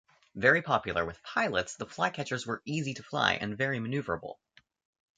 [0.33, 4.39] Very popular with pilots, the Flycatchers were easy to fly and very manoeuvrable.